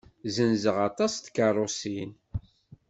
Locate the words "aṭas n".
0.89-1.19